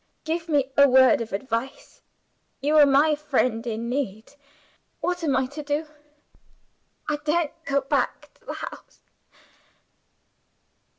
[0.23, 2.01] Give me a word of advice.
[2.59, 4.33] You are my friend in need.
[4.99, 5.85] What am I to do?
[7.07, 9.01] I daren't go back to the house!"